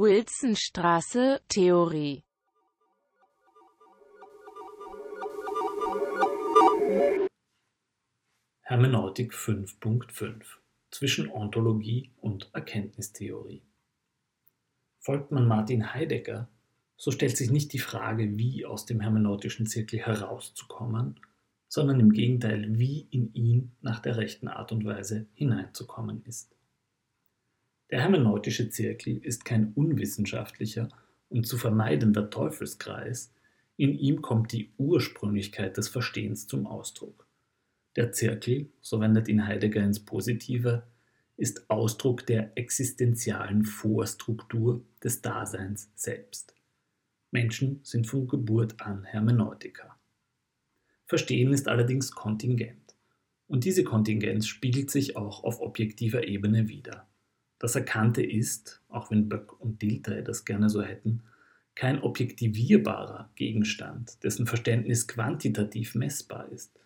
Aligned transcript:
Wilsonstraße, 0.00 1.40
Theorie. 1.48 2.22
Hermeneutik 8.60 9.32
5.5 9.34 10.44
Zwischen 10.92 11.28
Ontologie 11.28 12.12
und 12.20 12.48
Erkenntnistheorie. 12.52 13.64
Folgt 15.00 15.32
man 15.32 15.48
Martin 15.48 15.92
Heidegger, 15.92 16.48
so 16.96 17.10
stellt 17.10 17.36
sich 17.36 17.50
nicht 17.50 17.72
die 17.72 17.80
Frage, 17.80 18.38
wie 18.38 18.64
aus 18.66 18.86
dem 18.86 19.00
hermeneutischen 19.00 19.66
Zirkel 19.66 19.98
herauszukommen, 19.98 21.18
sondern 21.66 21.98
im 21.98 22.12
Gegenteil, 22.12 22.78
wie 22.78 23.08
in 23.10 23.34
ihn 23.34 23.72
nach 23.80 23.98
der 23.98 24.16
rechten 24.16 24.46
Art 24.46 24.70
und 24.70 24.84
Weise 24.84 25.26
hineinzukommen 25.34 26.22
ist. 26.24 26.57
Der 27.90 28.00
hermeneutische 28.00 28.68
Zirkel 28.68 29.16
ist 29.18 29.44
kein 29.44 29.72
unwissenschaftlicher 29.72 30.88
und 31.30 31.46
zu 31.46 31.56
vermeidender 31.56 32.28
Teufelskreis, 32.28 33.32
in 33.76 33.94
ihm 33.98 34.20
kommt 34.20 34.52
die 34.52 34.72
Ursprünglichkeit 34.76 35.76
des 35.76 35.88
Verstehens 35.88 36.46
zum 36.46 36.66
Ausdruck. 36.66 37.26
Der 37.96 38.12
Zirkel, 38.12 38.70
so 38.80 39.00
wendet 39.00 39.28
ihn 39.28 39.46
Heidegger 39.46 39.82
ins 39.82 40.04
Positive, 40.04 40.82
ist 41.36 41.70
Ausdruck 41.70 42.26
der 42.26 42.56
existenzialen 42.56 43.64
Vorstruktur 43.64 44.84
des 45.02 45.22
Daseins 45.22 45.90
selbst. 45.94 46.54
Menschen 47.30 47.80
sind 47.84 48.06
von 48.06 48.26
Geburt 48.26 48.80
an 48.80 49.04
Hermeneutiker. 49.04 49.96
Verstehen 51.06 51.52
ist 51.52 51.68
allerdings 51.68 52.10
kontingent. 52.10 52.96
Und 53.46 53.64
diese 53.64 53.84
Kontingenz 53.84 54.46
spiegelt 54.46 54.90
sich 54.90 55.16
auch 55.16 55.44
auf 55.44 55.60
objektiver 55.60 56.26
Ebene 56.26 56.68
wider. 56.68 57.08
Das 57.58 57.74
Erkannte 57.74 58.22
ist, 58.22 58.82
auch 58.88 59.10
wenn 59.10 59.28
Böck 59.28 59.60
und 59.60 59.82
Dilthey 59.82 60.22
das 60.22 60.44
gerne 60.44 60.68
so 60.70 60.82
hätten, 60.82 61.22
kein 61.74 62.00
objektivierbarer 62.02 63.30
Gegenstand, 63.34 64.22
dessen 64.24 64.46
Verständnis 64.46 65.06
quantitativ 65.06 65.94
messbar 65.94 66.48
ist. 66.50 66.78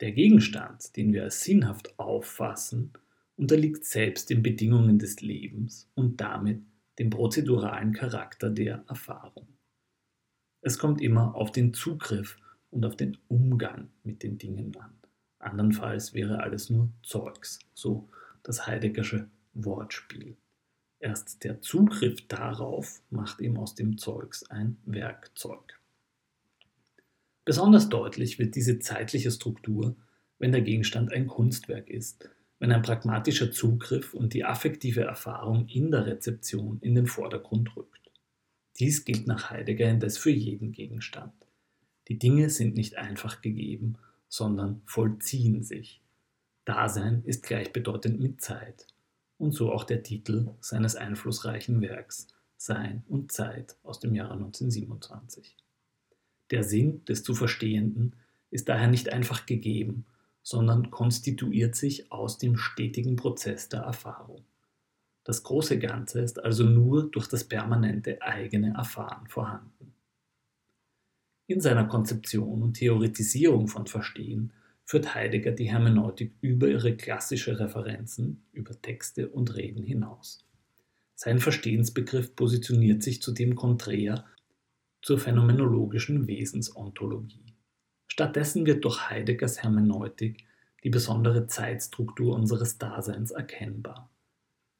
Der 0.00 0.12
Gegenstand, 0.12 0.96
den 0.96 1.12
wir 1.12 1.24
als 1.24 1.42
sinnhaft 1.42 1.98
auffassen, 1.98 2.92
unterliegt 3.36 3.84
selbst 3.84 4.28
den 4.28 4.42
Bedingungen 4.42 4.98
des 4.98 5.20
Lebens 5.20 5.90
und 5.94 6.20
damit 6.20 6.62
dem 6.98 7.08
prozeduralen 7.08 7.92
Charakter 7.94 8.50
der 8.50 8.84
Erfahrung. 8.88 9.48
Es 10.60 10.78
kommt 10.78 11.00
immer 11.00 11.34
auf 11.34 11.50
den 11.50 11.72
Zugriff 11.72 12.36
und 12.70 12.84
auf 12.84 12.96
den 12.96 13.16
Umgang 13.28 13.88
mit 14.02 14.22
den 14.22 14.36
Dingen 14.36 14.76
an. 14.76 14.92
Andernfalls 15.38 16.12
wäre 16.12 16.42
alles 16.42 16.68
nur 16.68 16.92
Zeugs, 17.02 17.58
so 17.72 18.10
das 18.42 18.66
Heideggersche 18.66 19.30
Wortspiel. 19.54 20.36
Erst 21.00 21.44
der 21.44 21.62
Zugriff 21.62 22.26
darauf 22.28 23.00
macht 23.08 23.40
ihm 23.40 23.56
aus 23.56 23.74
dem 23.74 23.96
Zeugs 23.96 24.48
ein 24.50 24.76
Werkzeug. 24.84 25.80
Besonders 27.46 27.88
deutlich 27.88 28.38
wird 28.38 28.54
diese 28.54 28.78
zeitliche 28.80 29.30
Struktur, 29.30 29.96
wenn 30.38 30.52
der 30.52 30.60
Gegenstand 30.60 31.10
ein 31.10 31.26
Kunstwerk 31.26 31.88
ist, 31.88 32.28
wenn 32.58 32.70
ein 32.70 32.82
pragmatischer 32.82 33.50
Zugriff 33.50 34.12
und 34.12 34.34
die 34.34 34.44
affektive 34.44 35.00
Erfahrung 35.00 35.66
in 35.68 35.90
der 35.90 36.04
Rezeption 36.06 36.78
in 36.82 36.94
den 36.94 37.06
Vordergrund 37.06 37.74
rückt. 37.76 38.10
Dies 38.78 39.06
gilt 39.06 39.26
nach 39.26 39.50
Heidegger 39.50 39.88
indes 39.88 40.18
für 40.18 40.30
jeden 40.30 40.72
Gegenstand. 40.72 41.32
Die 42.08 42.18
Dinge 42.18 42.50
sind 42.50 42.74
nicht 42.74 42.98
einfach 42.98 43.40
gegeben, 43.40 43.96
sondern 44.28 44.82
vollziehen 44.84 45.62
sich. 45.62 46.02
Dasein 46.66 47.22
ist 47.24 47.42
gleichbedeutend 47.42 48.20
mit 48.20 48.42
Zeit 48.42 48.86
und 49.40 49.52
so 49.52 49.72
auch 49.72 49.84
der 49.84 50.02
Titel 50.02 50.50
seines 50.60 50.96
einflussreichen 50.96 51.80
Werks 51.80 52.28
Sein 52.56 53.04
und 53.08 53.32
Zeit 53.32 53.76
aus 53.82 53.98
dem 53.98 54.14
Jahre 54.14 54.34
1927. 54.34 55.56
Der 56.50 56.62
Sinn 56.62 57.04
des 57.06 57.22
zu 57.22 57.34
Verstehenden 57.34 58.16
ist 58.50 58.68
daher 58.68 58.88
nicht 58.88 59.12
einfach 59.12 59.46
gegeben, 59.46 60.04
sondern 60.42 60.90
konstituiert 60.90 61.74
sich 61.74 62.12
aus 62.12 62.38
dem 62.38 62.56
stetigen 62.56 63.16
Prozess 63.16 63.68
der 63.68 63.80
Erfahrung. 63.80 64.44
Das 65.24 65.42
große 65.42 65.78
Ganze 65.78 66.20
ist 66.20 66.42
also 66.42 66.64
nur 66.64 67.10
durch 67.10 67.26
das 67.26 67.44
permanente 67.44 68.20
eigene 68.20 68.74
Erfahren 68.74 69.26
vorhanden. 69.26 69.94
In 71.46 71.60
seiner 71.60 71.86
Konzeption 71.86 72.62
und 72.62 72.74
Theoretisierung 72.74 73.68
von 73.68 73.86
Verstehen 73.86 74.52
führt 74.90 75.14
Heidegger 75.14 75.52
die 75.52 75.70
Hermeneutik 75.70 76.32
über 76.40 76.66
ihre 76.66 76.96
klassische 76.96 77.60
Referenzen, 77.60 78.42
über 78.50 78.72
Texte 78.82 79.28
und 79.28 79.54
Reden 79.54 79.84
hinaus. 79.84 80.44
Sein 81.14 81.38
Verstehensbegriff 81.38 82.34
positioniert 82.34 83.00
sich 83.00 83.22
zudem 83.22 83.54
konträr 83.54 84.24
zur 85.00 85.20
phänomenologischen 85.20 86.26
Wesensontologie. 86.26 87.54
Stattdessen 88.08 88.66
wird 88.66 88.84
durch 88.84 89.08
Heideggers 89.08 89.62
Hermeneutik 89.62 90.44
die 90.82 90.90
besondere 90.90 91.46
Zeitstruktur 91.46 92.34
unseres 92.34 92.78
Daseins 92.78 93.30
erkennbar. 93.30 94.10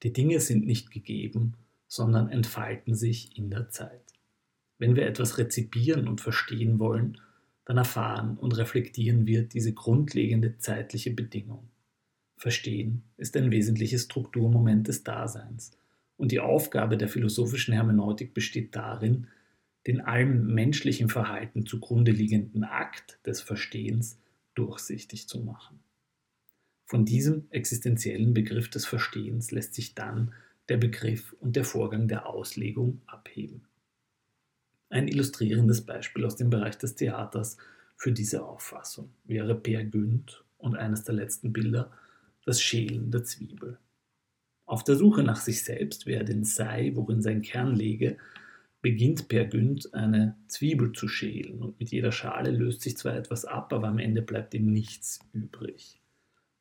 Die 0.02 0.12
Dinge 0.12 0.40
sind 0.40 0.66
nicht 0.66 0.90
gegeben, 0.90 1.54
sondern 1.86 2.30
entfalten 2.30 2.96
sich 2.96 3.38
in 3.38 3.48
der 3.48 3.68
Zeit. 3.68 4.12
Wenn 4.76 4.96
wir 4.96 5.06
etwas 5.06 5.38
rezipieren 5.38 6.08
und 6.08 6.20
verstehen 6.20 6.80
wollen, 6.80 7.20
dann 7.70 7.78
erfahren 7.78 8.36
und 8.36 8.56
reflektieren 8.58 9.28
wir 9.28 9.44
diese 9.44 9.72
grundlegende 9.72 10.58
zeitliche 10.58 11.12
Bedingung. 11.12 11.70
Verstehen 12.36 13.04
ist 13.16 13.36
ein 13.36 13.52
wesentliches 13.52 14.06
Strukturmoment 14.06 14.88
des 14.88 15.04
Daseins, 15.04 15.70
und 16.16 16.32
die 16.32 16.40
Aufgabe 16.40 16.96
der 16.96 17.08
philosophischen 17.08 17.72
Hermeneutik 17.72 18.34
besteht 18.34 18.74
darin, 18.74 19.28
den 19.86 20.00
allem 20.00 20.52
menschlichen 20.52 21.08
Verhalten 21.08 21.64
zugrunde 21.64 22.10
liegenden 22.10 22.64
Akt 22.64 23.20
des 23.24 23.40
Verstehens 23.40 24.18
durchsichtig 24.56 25.28
zu 25.28 25.38
machen. 25.38 25.78
Von 26.86 27.04
diesem 27.04 27.46
existenziellen 27.50 28.34
Begriff 28.34 28.68
des 28.68 28.84
Verstehens 28.84 29.52
lässt 29.52 29.74
sich 29.74 29.94
dann 29.94 30.34
der 30.68 30.76
Begriff 30.76 31.36
und 31.38 31.54
der 31.54 31.64
Vorgang 31.64 32.08
der 32.08 32.26
Auslegung 32.26 33.00
abheben. 33.06 33.62
Ein 34.90 35.06
illustrierendes 35.06 35.82
Beispiel 35.82 36.24
aus 36.24 36.34
dem 36.34 36.50
Bereich 36.50 36.76
des 36.76 36.96
Theaters 36.96 37.56
für 37.96 38.10
diese 38.12 38.44
Auffassung 38.44 39.10
wäre 39.24 39.54
Per 39.54 39.84
Günd 39.84 40.44
und 40.58 40.76
eines 40.76 41.04
der 41.04 41.14
letzten 41.14 41.52
Bilder, 41.52 41.92
das 42.44 42.60
Schälen 42.60 43.12
der 43.12 43.22
Zwiebel. 43.22 43.78
Auf 44.66 44.82
der 44.82 44.96
Suche 44.96 45.22
nach 45.22 45.40
sich 45.40 45.62
selbst, 45.62 46.06
wer 46.06 46.24
denn 46.24 46.44
sei, 46.44 46.92
worin 46.94 47.22
sein 47.22 47.42
Kern 47.42 47.74
lege, 47.74 48.18
beginnt 48.82 49.28
Per 49.28 49.44
Günd 49.44 49.94
eine 49.94 50.36
Zwiebel 50.48 50.92
zu 50.92 51.06
schälen 51.06 51.62
und 51.62 51.78
mit 51.78 51.90
jeder 51.90 52.10
Schale 52.10 52.50
löst 52.50 52.80
sich 52.80 52.96
zwar 52.96 53.14
etwas 53.14 53.44
ab, 53.44 53.72
aber 53.72 53.88
am 53.88 53.98
Ende 53.98 54.22
bleibt 54.22 54.54
ihm 54.54 54.72
nichts 54.72 55.20
übrig. 55.32 56.00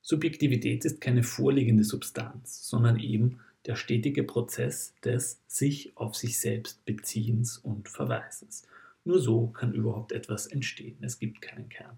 Subjektivität 0.01 0.85
ist 0.85 1.01
keine 1.01 1.23
vorliegende 1.23 1.83
Substanz, 1.83 2.67
sondern 2.67 2.99
eben 2.99 3.39
der 3.65 3.75
stetige 3.75 4.23
Prozess 4.23 4.95
des 5.03 5.41
sich 5.47 5.95
auf 5.97 6.15
sich 6.15 6.39
selbst 6.39 6.85
Beziehens 6.85 7.57
und 7.57 7.89
Verweisens. 7.89 8.63
Nur 9.03 9.19
so 9.19 9.47
kann 9.47 9.73
überhaupt 9.73 10.11
etwas 10.11 10.47
entstehen. 10.47 10.97
Es 11.01 11.19
gibt 11.19 11.41
keinen 11.41 11.69
Kern. 11.69 11.97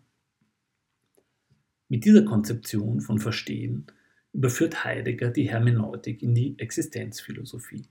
Mit 1.88 2.06
dieser 2.06 2.24
Konzeption 2.24 3.02
von 3.02 3.20
Verstehen 3.20 3.88
überführt 4.34 4.86
Heidegger 4.86 5.30
die 5.30 5.50
Hermeneutik 5.50 6.24
in 6.24 6.34
die 6.34 6.58
Existenzphilosophie. 6.58 7.88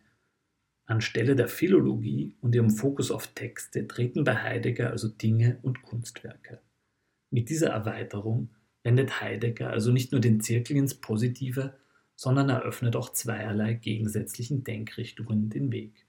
Anstelle 0.87 1.37
der 1.37 1.49
Philologie 1.49 2.35
und 2.41 2.55
ihrem 2.55 2.71
Fokus 2.71 3.11
auf 3.11 3.29
Texte 3.29 3.87
treten 3.87 4.25
bei 4.25 4.37
Heidegger 4.37 4.91
also 4.91 5.09
Dinge 5.09 5.59
und 5.63 5.83
Kunstwerke. 5.83 6.61
Mit 7.31 7.49
dieser 7.49 7.69
Erweiterung 7.69 8.51
wendet 8.83 9.21
Heidegger 9.21 9.71
also 9.71 9.93
nicht 9.93 10.13
nur 10.13 10.21
den 10.21 10.41
Zirkel 10.41 10.77
ins 10.77 10.95
Positive, 10.95 11.75
sondern 12.21 12.51
eröffnet 12.51 12.97
auch 12.97 13.15
zweierlei 13.15 13.73
gegensätzlichen 13.73 14.63
Denkrichtungen 14.63 15.49
den 15.49 15.73
Weg. 15.73 16.07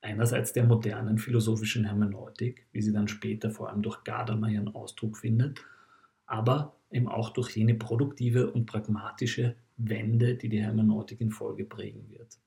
Einerseits 0.00 0.54
der 0.54 0.64
modernen 0.64 1.18
philosophischen 1.18 1.84
Hermeneutik, 1.84 2.66
wie 2.72 2.80
sie 2.80 2.94
dann 2.94 3.08
später 3.08 3.50
vor 3.50 3.68
allem 3.68 3.82
durch 3.82 4.04
Gadamer 4.04 4.48
ihren 4.48 4.74
Ausdruck 4.74 5.18
findet, 5.18 5.60
aber 6.24 6.80
eben 6.90 7.08
auch 7.08 7.28
durch 7.28 7.54
jene 7.54 7.74
produktive 7.74 8.52
und 8.52 8.64
pragmatische 8.64 9.54
Wende, 9.76 10.36
die 10.36 10.48
die 10.48 10.62
Hermeneutik 10.62 11.20
in 11.20 11.30
Folge 11.30 11.66
prägen 11.66 12.08
wird. 12.08 12.38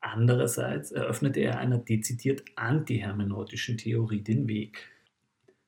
Andererseits 0.00 0.90
eröffnete 0.90 1.38
er 1.38 1.60
einer 1.60 1.78
dezidiert 1.78 2.42
antihermeneutischen 2.56 3.78
Theorie 3.78 4.22
den 4.22 4.48
Weg, 4.48 4.88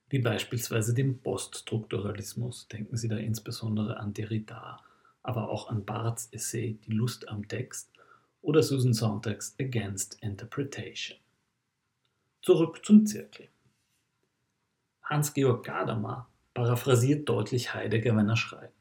wie 0.08 0.18
beispielsweise 0.18 0.92
dem 0.92 1.20
Poststrukturalismus. 1.20 2.66
Denken 2.66 2.96
Sie 2.96 3.06
da 3.06 3.16
insbesondere 3.16 3.98
an 4.00 4.12
Derrida, 4.12 4.80
aber 5.28 5.50
auch 5.50 5.68
an 5.68 5.84
Barths 5.84 6.30
Essay 6.32 6.78
Die 6.86 6.92
Lust 6.92 7.28
am 7.28 7.46
Text 7.46 7.92
oder 8.40 8.62
Susan 8.62 8.94
Sontags 8.94 9.54
Against 9.60 10.16
Interpretation. 10.22 11.18
Zurück 12.40 12.80
zum 12.82 13.04
Zirkel. 13.04 13.48
Hans-Georg 15.02 15.66
Gadamer 15.66 16.30
paraphrasiert 16.54 17.28
deutlich 17.28 17.74
Heidegger, 17.74 18.16
wenn 18.16 18.30
er 18.30 18.36
schreibt. 18.36 18.72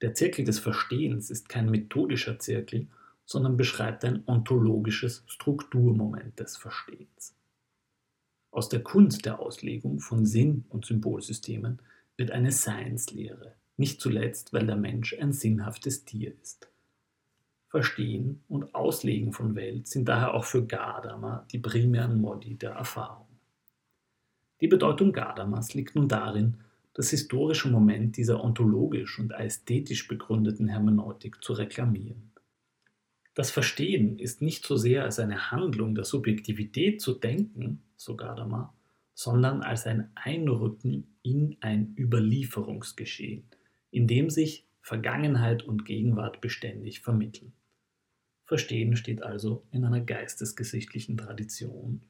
Der 0.00 0.12
Zirkel 0.12 0.44
des 0.44 0.58
Verstehens 0.58 1.30
ist 1.30 1.48
kein 1.48 1.70
methodischer 1.70 2.40
Zirkel, 2.40 2.88
sondern 3.24 3.56
beschreibt 3.56 4.04
ein 4.04 4.24
ontologisches 4.26 5.22
Strukturmoment 5.28 6.40
des 6.40 6.56
Verstehens. 6.56 7.36
Aus 8.50 8.68
der 8.68 8.82
Kunst 8.82 9.24
der 9.24 9.38
Auslegung 9.38 10.00
von 10.00 10.26
Sinn- 10.26 10.64
und 10.68 10.84
Symbolsystemen 10.84 11.80
wird 12.16 12.32
eine 12.32 12.50
Seinslehre, 12.50 13.54
nicht 13.80 14.00
zuletzt, 14.00 14.52
weil 14.52 14.66
der 14.66 14.76
Mensch 14.76 15.16
ein 15.18 15.32
sinnhaftes 15.32 16.04
Tier 16.04 16.32
ist. 16.40 16.68
Verstehen 17.66 18.44
und 18.48 18.74
Auslegen 18.74 19.32
von 19.32 19.54
Welt 19.54 19.88
sind 19.88 20.08
daher 20.08 20.34
auch 20.34 20.44
für 20.44 20.66
Gadamer 20.66 21.46
die 21.50 21.58
primären 21.58 22.20
Modi 22.20 22.56
der 22.56 22.72
Erfahrung. 22.72 23.26
Die 24.60 24.68
Bedeutung 24.68 25.12
Gadamers 25.12 25.72
liegt 25.74 25.94
nun 25.94 26.08
darin, 26.08 26.58
das 26.92 27.10
historische 27.10 27.70
Moment 27.70 28.16
dieser 28.16 28.44
ontologisch 28.44 29.18
und 29.18 29.30
ästhetisch 29.30 30.06
begründeten 30.06 30.68
Hermeneutik 30.68 31.42
zu 31.42 31.54
reklamieren. 31.54 32.32
Das 33.34 33.50
Verstehen 33.50 34.18
ist 34.18 34.42
nicht 34.42 34.66
so 34.66 34.76
sehr 34.76 35.04
als 35.04 35.18
eine 35.18 35.50
Handlung 35.50 35.94
der 35.94 36.04
Subjektivität 36.04 37.00
zu 37.00 37.14
denken, 37.14 37.80
so 37.96 38.16
Gadamer, 38.16 38.74
sondern 39.14 39.62
als 39.62 39.86
ein 39.86 40.10
Einrücken 40.16 41.16
in 41.22 41.56
ein 41.60 41.94
Überlieferungsgeschehen, 41.96 43.44
in 43.90 44.06
dem 44.06 44.30
sich 44.30 44.66
Vergangenheit 44.82 45.62
und 45.62 45.84
Gegenwart 45.84 46.40
beständig 46.40 47.00
vermitteln. 47.00 47.52
Verstehen 48.44 48.96
steht 48.96 49.22
also 49.22 49.64
in 49.70 49.84
einer 49.84 50.00
geistesgeschichtlichen 50.00 51.16
Tradition 51.16 52.02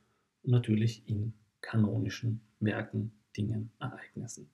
und 0.42 0.50
natürlich 0.50 1.06
in 1.06 1.34
kanonischen 1.60 2.40
Werken, 2.60 3.12
Dingen, 3.36 3.70
Ereignissen. 3.78 4.48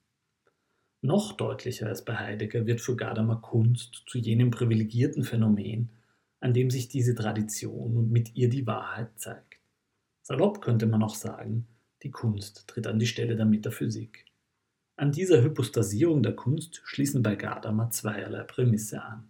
Noch 1.03 1.37
deutlicher 1.37 1.87
als 1.87 2.05
bei 2.05 2.17
Heidegger 2.17 2.67
wird 2.67 2.81
für 2.81 2.97
Gadamer 2.97 3.37
Kunst 3.37 4.03
zu 4.07 4.19
jenem 4.19 4.51
privilegierten 4.51 5.23
Phänomen, 5.23 5.91
an 6.41 6.53
dem 6.53 6.71
sich 6.71 6.89
diese 6.89 7.15
Tradition 7.15 7.97
und 7.97 8.11
mit 8.11 8.35
ihr 8.35 8.49
die 8.49 8.67
Wahrheit 8.67 9.11
zeigt. 9.17 9.61
Salopp 10.23 10.61
könnte 10.61 10.87
man 10.87 11.03
auch 11.03 11.15
sagen, 11.15 11.69
die 12.03 12.11
Kunst 12.11 12.67
tritt 12.67 12.87
an 12.89 12.99
die 12.99 13.07
Stelle 13.07 13.37
der 13.37 13.47
Metaphysik. 13.47 14.25
An 14.99 15.13
dieser 15.13 15.43
Hypostasierung 15.43 16.23
der 16.23 16.35
Kunst 16.35 16.81
schließen 16.85 17.23
bei 17.23 17.37
Gadamer 17.37 17.91
zweierlei 17.91 18.45
Prämisse 18.45 19.03
an. 19.03 19.29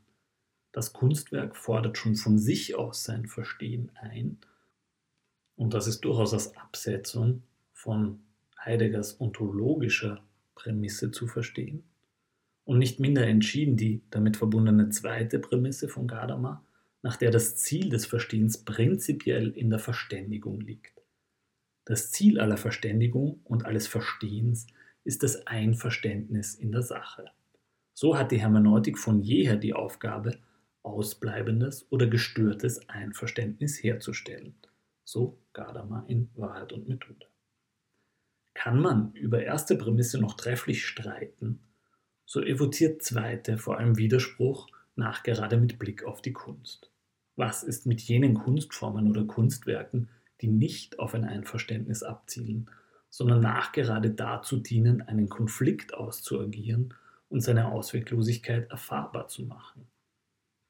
Das 0.71 0.93
Kunstwerk 0.93 1.57
fordert 1.57 1.99
schon 1.99 2.15
von 2.15 2.39
sich 2.39 2.77
aus 2.77 3.03
sein 3.03 3.27
Verstehen 3.27 3.91
ein, 3.95 4.39
und 5.57 5.73
das 5.75 5.87
ist 5.87 6.03
durchaus 6.05 6.35
als 6.35 6.55
Absetzung 6.57 7.43
von 7.73 8.21
Heideggers 8.63 9.21
ontologischer 9.21 10.23
Prämisse 10.55 11.11
zu 11.11 11.27
verstehen. 11.27 11.83
Und 12.65 12.79
nicht 12.79 13.01
minder 13.01 13.27
entschieden 13.27 13.77
die 13.77 14.03
damit 14.11 14.37
verbundene 14.37 14.91
zweite 14.91 15.39
Prämisse 15.39 15.89
von 15.89 16.07
Gadamer, 16.07 16.65
nach 17.03 17.17
der 17.17 17.31
das 17.31 17.57
Ziel 17.57 17.89
des 17.89 18.07
Verstehens 18.07 18.59
prinzipiell 18.59 19.51
in 19.51 19.71
der 19.71 19.79
Verständigung 19.79 20.61
liegt. 20.61 21.01
Das 21.85 22.11
Ziel 22.11 22.41
aller 22.41 22.57
Verständigung 22.57 23.41
und 23.45 23.65
alles 23.65 23.87
Verstehens 23.87 24.67
ist 25.07 25.23
das 25.23 25.47
Einverständnis 25.47 26.55
in 26.55 26.73
der 26.73 26.83
Sache. 26.83 27.31
So 27.95 28.19
hat 28.19 28.33
die 28.33 28.41
Hermeneutik 28.41 28.99
von 28.99 29.23
jeher 29.23 29.57
die 29.57 29.73
Aufgabe, 29.73 30.39
ausbleibendes 30.83 31.87
oder 31.91 32.07
gestörtes 32.07 32.89
Einverständnis 32.89 33.83
herzustellen. 33.83 34.55
So 35.05 35.39
Gadamer 35.53 36.05
in 36.09 36.29
Wahrheit 36.35 36.73
und 36.73 36.89
Methode. 36.89 37.27
Kann 38.53 38.81
man 38.81 39.13
über 39.13 39.43
erste 39.43 39.77
Prämisse 39.77 40.21
noch 40.21 40.35
trefflich 40.35 40.85
streiten, 40.85 41.61
so 42.25 42.43
evoziert 42.43 43.03
zweite 43.03 43.59
vor 43.59 43.79
allem 43.79 43.97
Widerspruch, 43.97 44.67
nachgerade 44.97 45.57
mit 45.57 45.79
Blick 45.79 46.05
auf 46.05 46.21
die 46.21 46.33
Kunst. 46.33 46.91
Was 47.37 47.63
ist 47.63 47.87
mit 47.87 48.01
jenen 48.01 48.35
Kunstformen 48.35 49.09
oder 49.09 49.25
Kunstwerken, 49.25 50.09
die 50.41 50.49
nicht 50.49 50.99
auf 50.99 51.15
ein 51.15 51.25
Einverständnis 51.25 52.03
abzielen, 52.03 52.69
sondern 53.11 53.41
nachgerade 53.41 54.11
dazu 54.11 54.59
dienen, 54.59 55.03
einen 55.03 55.29
Konflikt 55.29 55.95
auszuagieren 55.95 56.95
und 57.29 57.41
seine 57.41 57.69
Ausweglosigkeit 57.69 58.71
erfahrbar 58.71 59.29
zu 59.29 59.45
machen? 59.45 59.87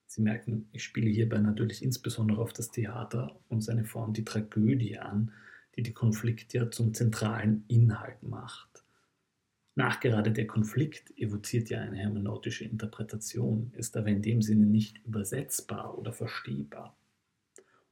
Sie 0.07 0.23
merken, 0.23 0.69
ich 0.73 0.85
spiele 0.85 1.11
hierbei 1.11 1.39
natürlich 1.39 1.83
insbesondere 1.83 2.41
auf 2.41 2.53
das 2.53 2.71
Theater 2.71 3.39
und 3.49 3.61
seine 3.61 3.85
Form 3.85 4.15
die 4.15 4.25
Tragödie 4.25 4.99
an, 4.99 5.33
die 5.77 5.83
die 5.83 5.93
Konflikt 5.93 6.55
ja 6.55 6.71
zum 6.71 6.95
zentralen 6.95 7.65
Inhalt 7.69 8.23
macht. 8.23 8.85
Nachgerade 9.75 10.33
der 10.33 10.47
Konflikt 10.47 11.13
evoziert 11.19 11.69
ja 11.69 11.81
eine 11.81 11.99
hermeneutische 11.99 12.65
Interpretation, 12.65 13.73
ist 13.77 13.95
aber 13.99 14.09
in 14.09 14.23
dem 14.23 14.41
Sinne 14.41 14.65
nicht 14.65 15.05
übersetzbar 15.05 15.99
oder 15.99 16.15
verstehbar. 16.15 16.97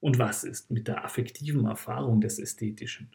Und 0.00 0.18
was 0.18 0.44
ist 0.44 0.70
mit 0.70 0.88
der 0.88 1.04
affektiven 1.04 1.66
Erfahrung 1.66 2.22
des 2.22 2.38
Ästhetischen, 2.38 3.10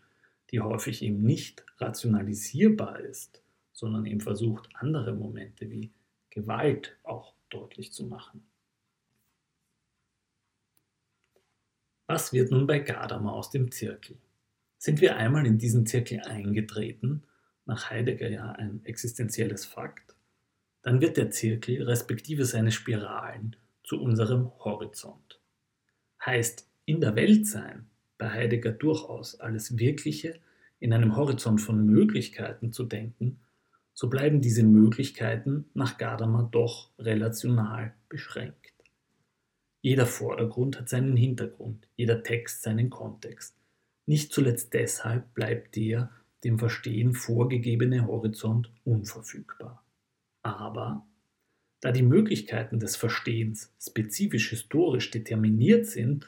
die 0.52 0.62
häufig 0.62 1.02
eben 1.02 1.22
nicht 1.22 1.66
rationalisierbar 1.78 3.00
ist, 3.00 3.44
sondern 3.74 4.06
eben 4.06 4.22
versucht, 4.22 4.70
andere 4.74 5.14
Momente 5.14 5.70
wie 5.70 5.92
Gewalt 6.30 6.98
auch 7.04 7.34
deutlich 7.50 7.92
zu 7.92 8.06
machen? 8.06 8.46
Was 12.08 12.34
wird 12.34 12.52
nun 12.52 12.66
bei 12.66 12.80
Gadamer 12.80 13.34
aus 13.34 13.52
dem 13.52 13.72
Zirkel? 13.72 14.18
Sind 14.78 15.02
wir 15.02 15.16
einmal 15.16 15.46
in 15.46 15.58
diesen 15.58 15.86
Zirkel 15.86 16.22
eingetreten, 16.22 17.24
nach 17.66 17.90
Heidegger 17.90 18.30
ja 18.30 18.52
ein 18.54 18.84
existenzielles 18.86 19.66
Fakt, 19.66 20.16
dann 20.82 21.02
wird 21.02 21.18
der 21.18 21.30
Zirkel 21.30 21.84
respektive 21.84 22.46
seine 22.46 22.72
Spiralen 22.72 23.56
zu 23.84 24.02
unserem 24.02 24.52
Horizont. 24.60 25.40
Heißt 26.26 26.68
in 26.86 27.00
der 27.02 27.16
Welt 27.16 27.46
sein 27.46 27.89
bei 28.20 28.30
Heidegger 28.30 28.72
durchaus 28.72 29.40
alles 29.40 29.80
Wirkliche 29.80 30.40
in 30.80 30.94
einem 30.94 31.16
Horizont 31.16 31.60
von 31.60 31.88
Möglichkeiten 31.88 32.72
zu 32.72 32.84
denken, 32.84 33.40
so 33.94 34.10
bleiben 34.10 34.42
diese 34.42 34.64
Möglichkeiten 34.64 35.66
nach 35.74 35.98
Gadamer 35.98 36.48
doch 36.52 36.92
relational 37.00 37.94
beschränkt. 38.08 38.74
Jeder 39.82 40.06
Vordergrund 40.06 40.80
hat 40.80 40.90
seinen 40.90 41.18
Hintergrund, 41.18 41.88
jeder 41.96 42.22
Text 42.22 42.62
seinen 42.62 42.90
Kontext. 42.90 43.56
Nicht 44.06 44.32
zuletzt 44.34 44.74
deshalb 44.74 45.34
bleibt 45.34 45.76
der 45.76 46.12
dem 46.44 46.60
Verstehen 46.60 47.14
vorgegebene 47.14 48.08
Horizont 48.08 48.72
unverfügbar. 48.84 49.84
Aber 50.42 51.06
da 51.82 51.92
die 51.92 52.04
Möglichkeiten 52.04 52.80
des 52.80 52.96
Verstehens 52.96 53.74
spezifisch 53.80 54.50
historisch 54.50 55.12
determiniert 55.12 55.86
sind, 55.86 56.28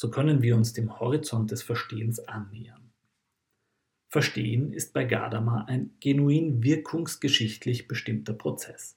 so 0.00 0.10
können 0.10 0.40
wir 0.40 0.56
uns 0.56 0.72
dem 0.72 0.98
Horizont 0.98 1.50
des 1.50 1.62
Verstehens 1.62 2.20
annähern. 2.20 2.90
Verstehen 4.08 4.72
ist 4.72 4.94
bei 4.94 5.04
Gadamer 5.04 5.68
ein 5.68 5.90
genuin 6.00 6.62
wirkungsgeschichtlich 6.62 7.86
bestimmter 7.86 8.32
Prozess. 8.32 8.96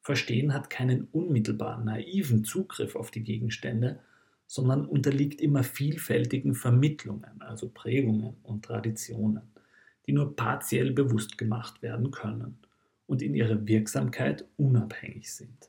Verstehen 0.00 0.54
hat 0.54 0.70
keinen 0.70 1.04
unmittelbaren, 1.12 1.84
naiven 1.84 2.42
Zugriff 2.44 2.96
auf 2.96 3.10
die 3.10 3.22
Gegenstände, 3.22 4.00
sondern 4.46 4.86
unterliegt 4.86 5.42
immer 5.42 5.62
vielfältigen 5.62 6.54
Vermittlungen, 6.54 7.42
also 7.42 7.68
Prägungen 7.68 8.38
und 8.42 8.64
Traditionen, 8.64 9.42
die 10.06 10.12
nur 10.12 10.36
partiell 10.36 10.92
bewusst 10.92 11.36
gemacht 11.36 11.82
werden 11.82 12.12
können 12.12 12.56
und 13.04 13.20
in 13.20 13.34
ihrer 13.34 13.66
Wirksamkeit 13.66 14.48
unabhängig 14.56 15.34
sind. 15.34 15.68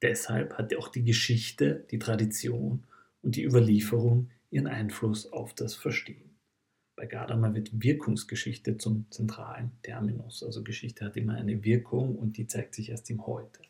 Deshalb 0.00 0.56
hat 0.58 0.72
auch 0.76 0.90
die 0.90 1.02
Geschichte, 1.02 1.84
die 1.90 1.98
Tradition 1.98 2.84
und 3.26 3.34
die 3.34 3.42
Überlieferung 3.42 4.30
ihren 4.50 4.68
Einfluss 4.68 5.32
auf 5.32 5.52
das 5.52 5.74
Verstehen. 5.74 6.38
Bei 6.94 7.06
Gadamer 7.06 7.52
wird 7.56 7.82
Wirkungsgeschichte 7.82 8.78
zum 8.78 9.10
zentralen 9.10 9.72
Terminus, 9.82 10.44
also 10.44 10.62
Geschichte 10.62 11.04
hat 11.04 11.16
immer 11.16 11.34
eine 11.34 11.64
Wirkung 11.64 12.14
und 12.14 12.36
die 12.36 12.46
zeigt 12.46 12.76
sich 12.76 12.90
erst 12.90 13.10
im 13.10 13.26
Heute. 13.26 13.62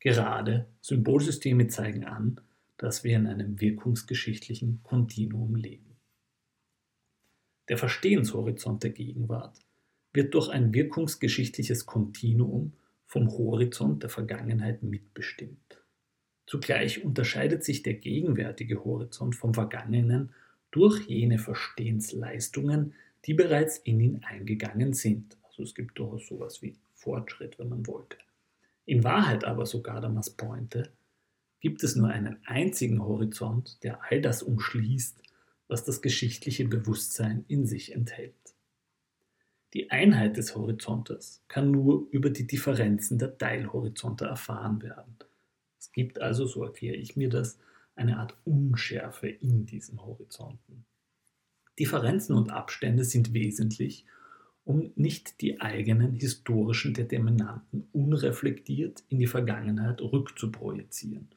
Gerade 0.00 0.68
Symbolsysteme 0.82 1.68
zeigen 1.68 2.04
an, 2.04 2.42
dass 2.76 3.04
wir 3.04 3.16
in 3.16 3.26
einem 3.26 3.58
wirkungsgeschichtlichen 3.58 4.82
Kontinuum 4.82 5.56
leben. 5.56 5.96
Der 7.70 7.78
Verstehenshorizont 7.78 8.82
der 8.82 8.90
Gegenwart 8.90 9.58
wird 10.12 10.34
durch 10.34 10.50
ein 10.50 10.74
wirkungsgeschichtliches 10.74 11.86
Kontinuum 11.86 12.74
vom 13.06 13.30
Horizont 13.30 14.02
der 14.02 14.10
Vergangenheit 14.10 14.82
mitbestimmt. 14.82 15.82
Zugleich 16.48 17.04
unterscheidet 17.04 17.62
sich 17.62 17.82
der 17.82 17.92
gegenwärtige 17.92 18.82
Horizont 18.82 19.36
vom 19.36 19.52
vergangenen 19.52 20.32
durch 20.70 21.06
jene 21.06 21.38
Verstehensleistungen, 21.38 22.94
die 23.26 23.34
bereits 23.34 23.76
in 23.76 24.00
ihn 24.00 24.24
eingegangen 24.24 24.94
sind. 24.94 25.36
Also 25.42 25.62
es 25.62 25.74
gibt 25.74 25.98
durchaus 25.98 26.26
sowas 26.26 26.62
wie 26.62 26.74
Fortschritt, 26.94 27.58
wenn 27.58 27.68
man 27.68 27.86
wollte. 27.86 28.16
In 28.86 29.04
Wahrheit 29.04 29.44
aber, 29.44 29.66
sogar 29.66 30.00
Damas 30.00 30.30
Pointe, 30.30 30.90
gibt 31.60 31.82
es 31.84 31.96
nur 31.96 32.08
einen 32.08 32.38
einzigen 32.46 33.04
Horizont, 33.04 33.82
der 33.82 34.00
all 34.10 34.22
das 34.22 34.42
umschließt, 34.42 35.22
was 35.66 35.84
das 35.84 36.00
geschichtliche 36.00 36.64
Bewusstsein 36.66 37.44
in 37.48 37.66
sich 37.66 37.94
enthält. 37.94 38.32
Die 39.74 39.90
Einheit 39.90 40.38
des 40.38 40.56
Horizontes 40.56 41.42
kann 41.46 41.70
nur 41.70 42.08
über 42.10 42.30
die 42.30 42.46
Differenzen 42.46 43.18
der 43.18 43.36
Teilhorizonte 43.36 44.24
erfahren 44.24 44.80
werden. 44.80 45.18
Es 45.78 45.92
gibt 45.92 46.20
also, 46.20 46.46
so 46.46 46.64
erkläre 46.64 46.96
ich 46.96 47.16
mir 47.16 47.28
das, 47.28 47.58
eine 47.94 48.18
Art 48.18 48.36
Unschärfe 48.44 49.28
in 49.28 49.66
diesen 49.66 50.04
Horizonten. 50.04 50.84
Differenzen 51.78 52.34
und 52.34 52.50
Abstände 52.50 53.04
sind 53.04 53.32
wesentlich, 53.32 54.04
um 54.64 54.92
nicht 54.96 55.40
die 55.40 55.60
eigenen 55.60 56.12
historischen 56.12 56.94
Determinanten 56.94 57.88
unreflektiert 57.92 59.04
in 59.08 59.18
die 59.18 59.26
Vergangenheit 59.26 60.00
rückzuprojizieren. 60.00 61.28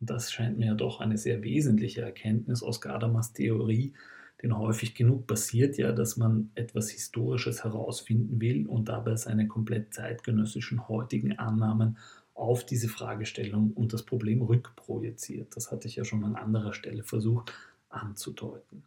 Und 0.00 0.10
das 0.10 0.30
scheint 0.30 0.58
mir 0.58 0.66
ja 0.66 0.74
doch 0.74 1.00
eine 1.00 1.16
sehr 1.16 1.42
wesentliche 1.42 2.02
Erkenntnis 2.02 2.62
aus 2.62 2.80
Gadamas 2.80 3.32
Theorie, 3.32 3.94
denn 4.42 4.58
häufig 4.58 4.94
genug 4.94 5.26
passiert 5.26 5.78
ja, 5.78 5.92
dass 5.92 6.18
man 6.18 6.50
etwas 6.54 6.90
Historisches 6.90 7.64
herausfinden 7.64 8.40
will 8.40 8.66
und 8.66 8.88
dabei 8.88 9.16
seine 9.16 9.48
komplett 9.48 9.94
zeitgenössischen 9.94 10.88
heutigen 10.88 11.38
Annahmen 11.38 11.96
auf 12.36 12.64
diese 12.64 12.88
Fragestellung 12.88 13.72
und 13.72 13.92
das 13.92 14.04
Problem 14.04 14.42
rückprojiziert. 14.42 15.56
Das 15.56 15.72
hatte 15.72 15.88
ich 15.88 15.96
ja 15.96 16.04
schon 16.04 16.22
an 16.22 16.36
anderer 16.36 16.74
Stelle 16.74 17.02
versucht 17.02 17.52
anzudeuten. 17.88 18.84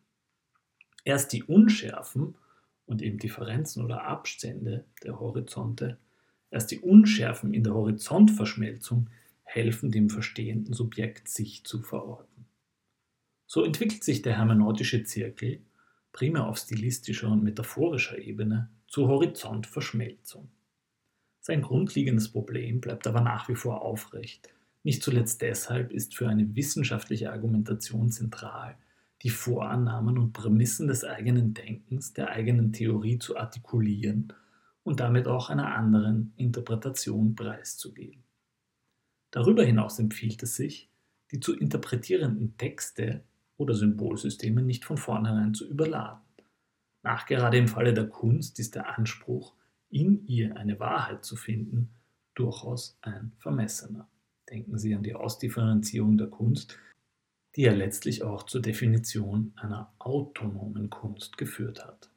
Erst 1.04 1.34
die 1.34 1.44
Unschärfen 1.44 2.36
und 2.86 3.02
eben 3.02 3.18
Differenzen 3.18 3.84
oder 3.84 4.04
Abstände 4.04 4.86
der 5.04 5.20
Horizonte, 5.20 5.98
erst 6.52 6.72
die 6.72 6.80
Unschärfen 6.80 7.54
in 7.54 7.64
der 7.64 7.74
Horizontverschmelzung 7.74 9.10
helfen 9.44 9.90
dem 9.90 10.12
verstehenden 10.12 10.74
Subjekt, 10.74 11.28
sich 11.28 11.64
zu 11.64 11.82
verorten. 11.82 12.46
So 13.48 13.64
entwickelt 13.64 14.04
sich 14.04 14.22
der 14.22 14.38
hermeneutische 14.38 15.04
Zirkel, 15.04 15.62
primär 16.12 16.46
auf 16.46 16.58
stilistischer 16.58 17.30
und 17.30 17.44
metaphorischer 17.44 18.20
Ebene, 18.20 18.70
zur 18.88 19.08
Horizontverschmelzung. 19.08 20.50
Sein 21.42 21.62
grundlegendes 21.62 22.32
Problem 22.32 22.82
bleibt 22.82 23.08
aber 23.08 23.22
nach 23.22 23.48
wie 23.50 23.56
vor 23.56 23.82
aufrecht. 23.82 24.50
Nicht 24.84 25.04
zuletzt 25.04 25.42
deshalb 25.42 25.92
ist 25.92 26.16
für 26.16 26.28
eine 26.28 26.56
wissenschaftliche 26.56 27.32
Argumentation 27.32 28.12
zentral, 28.12 28.78
die 29.22 29.30
Vorannahmen 29.30 30.18
und 30.18 30.34
Prämissen 30.34 30.88
des 30.88 31.04
eigenen 31.04 31.54
Denkens, 31.54 32.14
der 32.14 32.30
eigenen 32.30 32.72
Theorie 32.72 33.20
zu 33.20 33.38
artikulieren 33.38 34.34
und 34.84 35.00
damit 35.02 35.28
auch 35.28 35.50
einer 35.50 35.76
anderen 35.76 36.34
Interpretation 36.38 37.36
preiszugeben. 37.36 38.24
Darüber 39.32 39.64
hinaus 39.64 40.00
empfiehlt 40.00 40.42
es 40.44 40.56
sich, 40.56 40.90
die 41.32 41.40
zu 41.40 41.56
interpretierenden 41.56 42.58
Texte 42.58 43.24
oder 43.58 43.76
Symbolsysteme 43.76 44.62
nicht 44.62 44.86
von 44.86 44.98
vornherein 44.98 45.54
zu 45.54 45.68
überladen. 45.68 46.24
Nachgerade 47.04 47.58
im 47.58 47.68
Falle 47.68 47.94
der 47.94 48.08
Kunst 48.08 48.60
ist 48.60 48.76
der 48.76 48.98
Anspruch, 48.98 49.54
in 49.90 50.26
ihr 50.28 50.56
eine 50.58 50.80
Wahrheit 50.80 51.26
zu 51.26 51.36
finden, 51.36 51.90
durchaus 52.36 52.98
ein 53.02 53.32
vermessener. 53.38 54.08
Denken 54.50 54.78
Sie 54.78 54.96
an 54.96 55.04
die 55.04 55.16
Ausdifferenzierung 55.16 56.18
der 56.18 56.28
Kunst, 56.28 56.78
die 57.56 57.64
ja 57.64 57.74
letztlich 57.74 58.24
auch 58.24 58.44
zur 58.44 58.62
Definition 58.62 59.54
einer 59.56 59.94
autonomen 60.00 60.90
Kunst 60.90 61.38
geführt 61.38 61.86
hat. 61.86 62.10